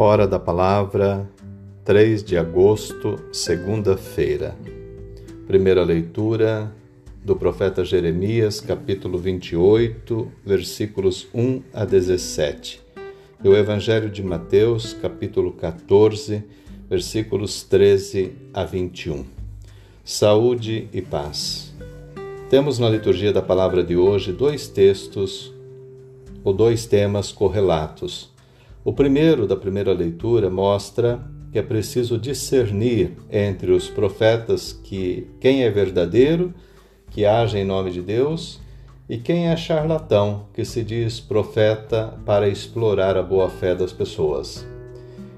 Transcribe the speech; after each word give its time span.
Hora 0.00 0.28
da 0.28 0.38
Palavra, 0.38 1.28
3 1.84 2.22
de 2.22 2.38
agosto, 2.38 3.18
segunda-feira. 3.32 4.54
Primeira 5.44 5.82
leitura 5.82 6.72
do 7.24 7.34
profeta 7.34 7.84
Jeremias, 7.84 8.60
capítulo 8.60 9.18
28, 9.18 10.30
versículos 10.46 11.26
1 11.34 11.62
a 11.74 11.84
17. 11.84 12.80
E 13.42 13.48
o 13.48 13.56
Evangelho 13.56 14.08
de 14.08 14.22
Mateus, 14.22 14.92
capítulo 14.92 15.50
14, 15.50 16.44
versículos 16.88 17.64
13 17.64 18.34
a 18.54 18.62
21. 18.62 19.24
Saúde 20.04 20.88
e 20.92 21.02
paz. 21.02 21.74
Temos 22.48 22.78
na 22.78 22.88
liturgia 22.88 23.32
da 23.32 23.42
palavra 23.42 23.82
de 23.82 23.96
hoje 23.96 24.32
dois 24.32 24.68
textos 24.68 25.52
ou 26.44 26.52
dois 26.52 26.86
temas 26.86 27.32
correlatos 27.32 28.37
o 28.88 28.92
primeiro 28.94 29.46
da 29.46 29.54
primeira 29.54 29.92
leitura 29.92 30.48
mostra 30.48 31.20
que 31.52 31.58
é 31.58 31.62
preciso 31.62 32.16
discernir 32.16 33.18
entre 33.30 33.70
os 33.70 33.86
profetas 33.86 34.72
que 34.72 35.28
quem 35.38 35.62
é 35.62 35.70
verdadeiro, 35.70 36.54
que 37.10 37.26
age 37.26 37.58
em 37.58 37.66
nome 37.66 37.90
de 37.90 38.00
Deus, 38.00 38.58
e 39.06 39.18
quem 39.18 39.48
é 39.48 39.56
charlatão, 39.58 40.46
que 40.54 40.64
se 40.64 40.82
diz 40.82 41.20
profeta 41.20 42.18
para 42.24 42.48
explorar 42.48 43.18
a 43.18 43.22
boa-fé 43.22 43.74
das 43.74 43.92
pessoas. 43.92 44.66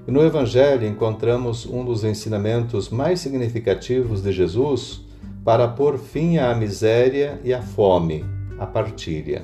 E 0.07 0.11
no 0.11 0.23
Evangelho 0.23 0.87
encontramos 0.87 1.65
um 1.65 1.83
dos 1.83 2.05
ensinamentos 2.05 2.89
mais 2.89 3.19
significativos 3.19 4.23
de 4.23 4.31
Jesus 4.31 5.01
para 5.43 5.67
pôr 5.67 5.97
fim 5.97 6.37
à 6.37 6.55
miséria 6.55 7.37
e 7.43 7.53
à 7.53 7.61
fome, 7.61 8.23
a 8.57 8.65
partilha. 8.65 9.41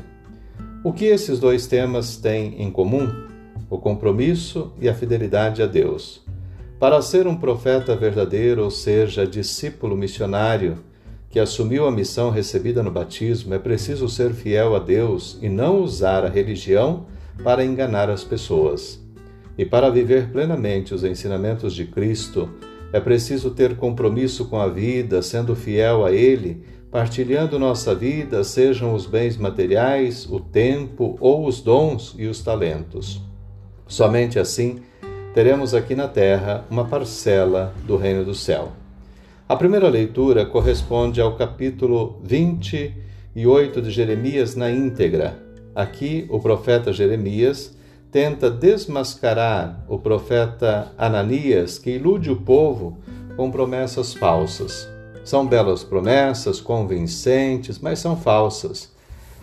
O 0.82 0.94
que 0.94 1.03
esses 1.03 1.42
dois 1.42 1.68
temas 1.68 2.16
têm 2.16 2.62
em 2.62 2.72
comum? 2.72 3.27
O 3.70 3.78
compromisso 3.78 4.72
e 4.80 4.88
a 4.88 4.94
fidelidade 4.94 5.62
a 5.62 5.66
Deus. 5.66 6.26
Para 6.80 7.02
ser 7.02 7.26
um 7.26 7.36
profeta 7.36 7.96
verdadeiro, 7.96 8.64
ou 8.64 8.70
seja, 8.70 9.26
discípulo 9.26 9.98
missionário, 9.98 10.78
que 11.30 11.40
assumiu 11.40 11.86
a 11.88 11.92
missão 11.92 12.30
recebida 12.30 12.82
no 12.82 12.92
batismo, 12.92 13.54
é 13.54 13.59
preciso 13.59 14.08
ser 14.08 14.34
fiel 14.34 14.76
a 14.76 14.80
Deus 14.80 15.38
e 15.42 15.50
não 15.50 15.82
usar 15.82 16.24
a 16.24 16.30
religião 16.30 17.08
para 17.44 17.66
enganar 17.66 18.09
as 18.09 18.24
pessoas. 18.24 19.04
E 19.58 19.66
para 19.66 19.90
viver 19.90 20.31
plenamente 20.31 20.94
os 20.94 21.04
ensinamentos 21.04 21.74
de 21.74 21.86
Cristo, 21.86 22.50
é 22.94 23.00
preciso 23.00 23.52
ter 23.52 23.76
compromisso 23.76 24.46
com 24.46 24.59
a 24.59 24.68
vida, 24.68 25.22
sendo 25.22 25.56
fiel 25.56 26.06
a 26.06 26.12
Ele, 26.12 26.64
partilhando 26.90 27.59
nossa 27.59 27.94
vida, 27.94 28.44
sejam 28.44 28.94
os 28.94 29.06
bens 29.06 29.36
materiais, 29.36 30.26
o 30.30 30.40
tempo 30.40 31.18
ou 31.20 31.46
os 31.46 31.59
dons 31.59 32.16
e 32.18 32.28
os 32.28 32.42
talentos. 32.42 33.27
Somente 33.88 34.38
assim 34.38 34.82
teremos 35.34 35.74
aqui 35.74 35.96
na 35.96 36.08
terra 36.08 36.66
uma 36.70 36.86
parcela 36.86 37.74
do 37.86 37.96
reino 37.96 38.26
do 38.26 38.34
céu. 38.34 38.72
A 39.48 39.56
primeira 39.56 39.88
leitura 39.88 40.46
corresponde 40.46 41.22
ao 41.22 41.38
capítulo 41.38 42.20
28 42.24 43.82
de 43.82 43.90
Jeremias 43.92 44.56
na 44.56 44.70
íntegra. 44.70 45.40
Aqui, 45.74 46.26
o 46.30 46.40
profeta 46.40 46.92
Jeremias 46.92 47.78
tenta 48.12 48.50
desmascarar 48.50 49.86
o 49.88 49.98
profeta 49.98 50.92
Ananias, 50.98 51.78
que 51.78 51.92
ilude 51.92 52.32
o 52.32 52.36
povo 52.36 52.98
com 53.38 53.52
promessas 53.52 54.14
falsas. 54.14 54.90
São 55.24 55.46
belas 55.46 55.84
promessas, 55.84 56.60
convincentes, 56.60 57.80
mas 57.80 58.00
são 58.00 58.18
falsas. 58.18 58.92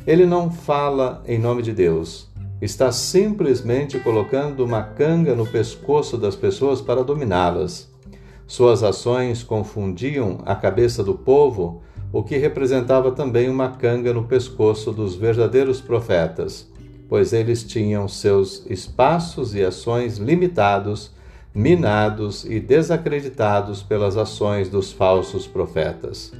Ele 0.06 0.27
não 0.27 0.50
fala 0.50 1.22
em 1.27 1.39
nome 1.39 1.62
de 1.62 1.72
Deus, 1.72 2.28
está 2.64 2.90
simplesmente 2.90 3.98
colocando 3.98 4.64
uma 4.64 4.82
canga 4.82 5.34
no 5.34 5.46
pescoço 5.46 6.16
das 6.16 6.34
pessoas 6.34 6.80
para 6.80 7.04
dominá-las. 7.04 7.92
Suas 8.47 8.82
ações 8.82 9.42
confundiam 9.42 10.38
a 10.47 10.54
cabeça 10.54 11.04
do 11.04 11.14
povo, 11.14 11.82
o 12.10 12.22
que 12.22 12.38
representava 12.38 13.12
também 13.12 13.50
uma 13.50 13.69
canga 13.69 14.14
no 14.14 14.24
pescoço 14.24 14.92
dos 14.92 15.14
verdadeiros 15.14 15.82
profetas, 15.82 16.66
pois 17.06 17.34
eles 17.34 17.62
tinham 17.62 18.08
seus 18.08 18.64
espaços 18.66 19.54
e 19.54 19.62
ações 19.62 20.16
limitados, 20.16 21.10
minados 21.54 22.47
e 22.47 22.60
desacreditados 22.60 23.82
pelas 23.82 24.16
ações 24.16 24.70
dos 24.70 24.91
falsos 24.91 25.47
profetas. 25.47 26.32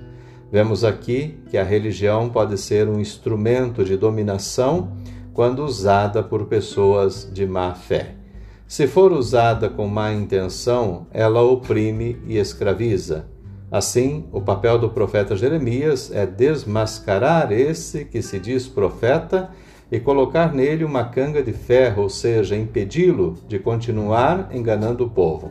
Vemos 0.51 0.85
aqui 0.85 1.39
que 1.51 1.59
a 1.59 1.65
religião 1.65 2.31
pode 2.31 2.57
ser 2.57 2.89
um 2.89 2.99
instrumento 2.99 3.85
de 3.85 3.97
dominação 3.97 4.93
quando 5.35 5.65
usada 5.65 6.23
por 6.23 6.47
pessoas 6.47 7.29
de 7.31 7.45
má 7.45 7.75
fé. 7.75 8.15
Se 8.67 8.87
for 8.87 9.13
usada 9.13 9.69
com 9.69 9.89
má 9.89 10.13
intenção, 10.13 11.09
ela 11.13 11.43
oprime 11.43 12.17
e 12.27 12.39
escraviza. 12.39 13.27
Assim, 13.71 14.27
o 14.33 14.41
papel 14.41 14.79
do 14.79 14.89
profeta 14.89 15.37
Jeremias 15.37 16.13
é 16.13 16.25
desmascarar 16.25 17.51
esse 17.51 18.05
que 18.05 18.23
se 18.23 18.39
diz 18.39 18.69
profeta 18.69 19.51
e 19.91 19.99
colocar 19.99 20.55
nele 20.55 20.85
uma 20.85 21.05
canga 21.05 21.43
de 21.43 21.53
ferro, 21.53 22.05
ou 22.05 22.09
seja, 22.09 22.57
impedi-lo 22.57 23.35
de 23.49 23.59
continuar 23.59 24.51
enganando 24.53 25.05
o 25.05 25.11
povo. 25.11 25.51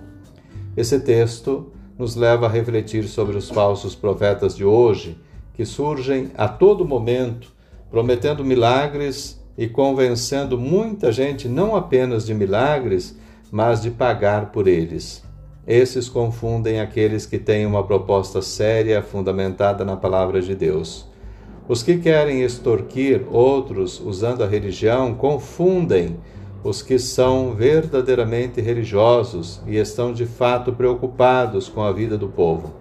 Esse 0.75 0.99
texto 1.01 1.71
nos 1.99 2.15
leva 2.15 2.45
a 2.45 2.49
refletir 2.49 3.03
sobre 3.03 3.35
os 3.35 3.49
falsos 3.49 3.93
profetas 3.93 4.55
de 4.55 4.63
hoje, 4.63 5.19
que 5.53 5.65
surgem 5.65 6.31
a 6.35 6.47
todo 6.47 6.87
momento, 6.87 7.53
prometendo 7.91 8.43
milagres 8.43 9.42
e 9.57 9.67
convencendo 9.67 10.57
muita 10.57 11.11
gente 11.11 11.47
não 11.47 11.75
apenas 11.75 12.25
de 12.25 12.33
milagres, 12.33 13.17
mas 13.51 13.81
de 13.81 13.91
pagar 13.91 14.51
por 14.51 14.67
eles. 14.67 15.23
Esses 15.65 16.09
confundem 16.09 16.81
aqueles 16.81 17.25
que 17.25 17.37
têm 17.37 17.65
uma 17.65 17.83
proposta 17.83 18.41
séria 18.41 19.01
fundamentada 19.01 19.85
na 19.85 19.95
palavra 19.95 20.41
de 20.41 20.55
Deus. 20.55 21.07
Os 21.69 21.81
que 21.81 21.97
querem 21.97 22.41
extorquir 22.43 23.23
outros 23.31 23.99
usando 23.99 24.43
a 24.43 24.47
religião 24.47 25.13
confundem 25.13 26.17
os 26.63 26.81
que 26.81 26.97
são 26.97 27.53
verdadeiramente 27.53 28.59
religiosos 28.59 29.61
e 29.67 29.77
estão 29.77 30.13
de 30.13 30.25
fato 30.25 30.73
preocupados 30.73 31.69
com 31.69 31.81
a 31.81 31.91
vida 31.91 32.17
do 32.17 32.27
povo. 32.27 32.73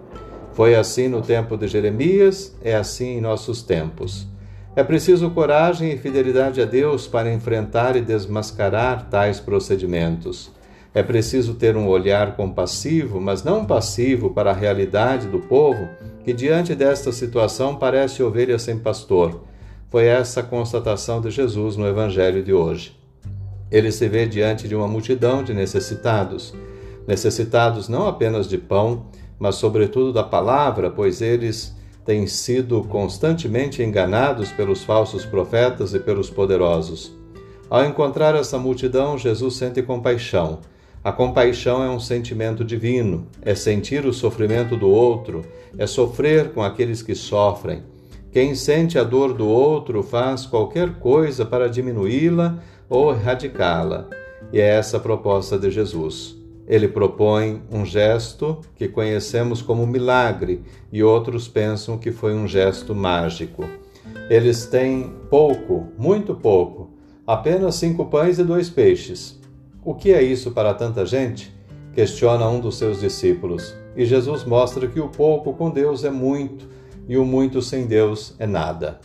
Foi 0.53 0.75
assim 0.75 1.07
no 1.07 1.21
tempo 1.21 1.57
de 1.57 1.67
Jeremias, 1.67 2.55
é 2.61 2.75
assim 2.75 3.17
em 3.17 3.21
nossos 3.21 3.61
tempos. 3.61 4.27
É 4.75 4.83
preciso 4.83 5.29
coragem 5.29 5.91
e 5.91 5.97
fidelidade 5.97 6.59
a 6.59 6.65
Deus 6.65 7.05
para 7.05 7.31
enfrentar 7.31 7.95
e 7.95 8.01
desmascarar 8.01 9.07
tais 9.07 9.39
procedimentos. 9.39 10.51
É 10.95 11.03
preciso 11.03 11.53
ter 11.53 11.77
um 11.77 11.87
olhar 11.87 12.35
compassivo, 12.35 13.21
mas 13.21 13.43
não 13.43 13.65
passivo 13.65 14.31
para 14.31 14.49
a 14.49 14.55
realidade 14.55 15.27
do 15.27 15.39
povo 15.39 15.87
que, 16.23 16.33
diante 16.33 16.73
desta 16.73 17.11
situação, 17.11 17.75
parece 17.75 18.23
ovelha 18.23 18.57
sem 18.57 18.79
pastor. 18.79 19.43
Foi 19.91 20.05
essa 20.05 20.39
a 20.39 20.43
constatação 20.43 21.21
de 21.21 21.29
Jesus 21.29 21.77
no 21.77 21.87
Evangelho 21.87 22.43
de 22.43 22.51
hoje. 22.51 22.97
Ele 23.69 23.91
se 23.91 24.07
vê 24.07 24.25
diante 24.25 24.67
de 24.67 24.75
uma 24.75 24.87
multidão 24.87 25.43
de 25.43 25.53
necessitados, 25.53 26.51
necessitados 27.07 27.87
não 27.87 28.07
apenas 28.07 28.47
de 28.47 28.57
pão, 28.57 29.05
mas 29.37 29.55
sobretudo 29.55 30.11
da 30.11 30.23
palavra, 30.23 30.89
pois 30.89 31.21
eles 31.21 31.75
têm 32.05 32.27
sido 32.27 32.83
constantemente 32.83 33.81
enganados 33.81 34.51
pelos 34.51 34.83
falsos 34.83 35.25
profetas 35.25 35.93
e 35.93 35.99
pelos 35.99 36.29
poderosos. 36.29 37.15
Ao 37.69 37.83
encontrar 37.83 38.35
essa 38.35 38.57
multidão, 38.57 39.17
Jesus 39.17 39.55
sente 39.55 39.81
compaixão. 39.81 40.59
A 41.03 41.11
compaixão 41.11 41.83
é 41.83 41.89
um 41.89 41.99
sentimento 41.99 42.63
divino, 42.63 43.27
é 43.41 43.55
sentir 43.55 44.05
o 44.05 44.13
sofrimento 44.13 44.77
do 44.77 44.89
outro, 44.89 45.43
é 45.77 45.85
sofrer 45.85 46.51
com 46.51 46.61
aqueles 46.61 47.01
que 47.01 47.15
sofrem. 47.15 47.83
Quem 48.31 48.55
sente 48.55 48.97
a 48.97 49.03
dor 49.03 49.33
do 49.33 49.47
outro 49.47 50.01
faz 50.01 50.45
qualquer 50.45 50.95
coisa 50.99 51.45
para 51.45 51.69
diminuí-la 51.69 52.57
ou 52.89 53.11
erradicá-la. 53.11 54.07
E 54.51 54.59
é 54.59 54.67
essa 54.67 54.97
a 54.97 54.99
proposta 54.99 55.57
de 55.57 55.69
Jesus. 55.69 56.42
Ele 56.67 56.87
propõe 56.87 57.61
um 57.71 57.85
gesto 57.85 58.61
que 58.75 58.87
conhecemos 58.87 59.61
como 59.61 59.85
milagre 59.85 60.63
e 60.91 61.03
outros 61.03 61.47
pensam 61.47 61.97
que 61.97 62.11
foi 62.11 62.33
um 62.33 62.47
gesto 62.47 62.95
mágico. 62.95 63.65
Eles 64.29 64.65
têm 64.65 65.13
pouco, 65.29 65.87
muito 65.97 66.33
pouco, 66.33 66.89
apenas 67.27 67.75
cinco 67.75 68.05
pães 68.05 68.39
e 68.39 68.43
dois 68.43 68.69
peixes. 68.69 69.39
O 69.83 69.93
que 69.93 70.13
é 70.13 70.23
isso 70.23 70.51
para 70.51 70.73
tanta 70.73 71.05
gente? 71.05 71.53
Questiona 71.93 72.47
um 72.47 72.59
dos 72.59 72.77
seus 72.77 73.01
discípulos. 73.01 73.75
E 73.95 74.05
Jesus 74.05 74.45
mostra 74.45 74.87
que 74.87 74.99
o 74.99 75.09
pouco 75.09 75.53
com 75.53 75.69
Deus 75.69 76.03
é 76.03 76.09
muito 76.09 76.67
e 77.07 77.17
o 77.17 77.25
muito 77.25 77.61
sem 77.61 77.85
Deus 77.85 78.33
é 78.39 78.47
nada. 78.47 78.99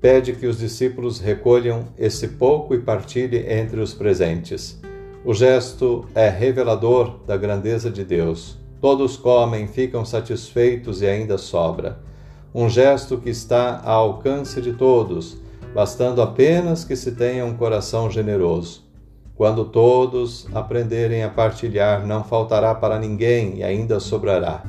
Pede 0.00 0.32
que 0.32 0.46
os 0.46 0.58
discípulos 0.58 1.20
recolham 1.20 1.84
esse 1.96 2.28
pouco 2.28 2.74
e 2.74 2.78
partilhem 2.78 3.44
entre 3.50 3.80
os 3.80 3.94
presentes. 3.94 4.80
O 5.26 5.32
gesto 5.32 6.04
é 6.14 6.28
revelador 6.28 7.20
da 7.26 7.34
grandeza 7.34 7.90
de 7.90 8.04
Deus. 8.04 8.58
Todos 8.78 9.16
comem, 9.16 9.66
ficam 9.66 10.04
satisfeitos 10.04 11.00
e 11.00 11.06
ainda 11.06 11.38
sobra. 11.38 11.98
Um 12.54 12.68
gesto 12.68 13.16
que 13.16 13.30
está 13.30 13.80
ao 13.82 14.10
alcance 14.10 14.60
de 14.60 14.74
todos, 14.74 15.38
bastando 15.74 16.20
apenas 16.20 16.84
que 16.84 16.94
se 16.94 17.12
tenha 17.12 17.42
um 17.46 17.54
coração 17.54 18.10
generoso. 18.10 18.84
Quando 19.34 19.64
todos 19.64 20.46
aprenderem 20.54 21.24
a 21.24 21.30
partilhar, 21.30 22.06
não 22.06 22.22
faltará 22.22 22.74
para 22.74 22.98
ninguém 22.98 23.60
e 23.60 23.62
ainda 23.64 24.00
sobrará. 24.00 24.62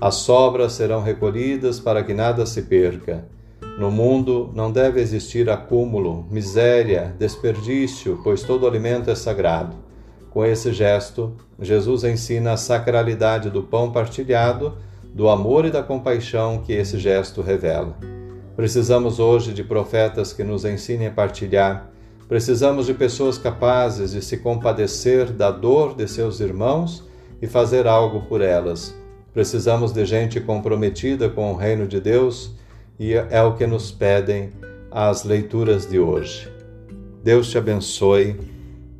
As 0.00 0.14
sobras 0.14 0.72
serão 0.72 1.02
recolhidas 1.02 1.78
para 1.78 2.02
que 2.02 2.14
nada 2.14 2.46
se 2.46 2.62
perca. 2.62 3.28
No 3.78 3.90
mundo 3.90 4.50
não 4.54 4.72
deve 4.72 4.98
existir 4.98 5.50
acúmulo, 5.50 6.26
miséria, 6.30 7.14
desperdício, 7.18 8.18
pois 8.24 8.42
todo 8.42 8.66
alimento 8.66 9.10
é 9.10 9.14
sagrado. 9.14 9.89
Com 10.30 10.44
esse 10.44 10.72
gesto, 10.72 11.34
Jesus 11.60 12.04
ensina 12.04 12.52
a 12.52 12.56
sacralidade 12.56 13.50
do 13.50 13.62
pão 13.62 13.90
partilhado, 13.90 14.78
do 15.12 15.28
amor 15.28 15.64
e 15.64 15.70
da 15.70 15.82
compaixão 15.82 16.58
que 16.58 16.72
esse 16.72 16.98
gesto 16.98 17.42
revela. 17.42 17.96
Precisamos 18.56 19.18
hoje 19.18 19.52
de 19.52 19.64
profetas 19.64 20.32
que 20.32 20.44
nos 20.44 20.64
ensinem 20.64 21.08
a 21.08 21.10
partilhar 21.10 21.90
Precisamos 22.30 22.86
de 22.86 22.94
pessoas 22.94 23.36
capazes 23.36 24.12
de 24.12 24.22
se 24.22 24.36
compadecer 24.36 25.32
da 25.32 25.50
dor 25.50 25.96
de 25.96 26.06
seus 26.06 26.38
irmãos 26.38 27.02
e 27.42 27.48
fazer 27.48 27.88
algo 27.88 28.20
por 28.28 28.40
elas. 28.40 28.94
Precisamos 29.34 29.92
de 29.92 30.06
gente 30.06 30.38
comprometida 30.40 31.28
com 31.28 31.52
o 31.52 31.56
reino 31.56 31.88
de 31.88 32.00
Deus 32.00 32.52
e 33.00 33.14
é 33.14 33.42
o 33.42 33.56
que 33.56 33.66
nos 33.66 33.90
pedem 33.90 34.50
as 34.92 35.24
leituras 35.24 35.84
de 35.90 35.98
hoje. 35.98 36.48
Deus 37.20 37.50
te 37.50 37.58
abençoe. 37.58 38.36